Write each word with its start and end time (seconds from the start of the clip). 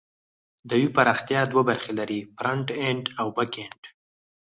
د 0.67 0.69
ویب 0.79 0.91
پراختیا 0.97 1.41
دوه 1.51 1.63
برخې 1.69 1.91
لري: 1.99 2.19
فرنټ 2.37 2.67
اینډ 2.81 3.05
او 3.19 3.27
بیک 3.37 3.53
اینډ. 3.59 3.81